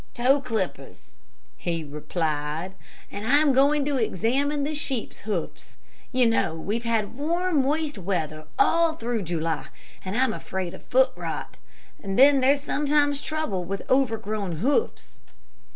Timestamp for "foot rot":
10.85-11.57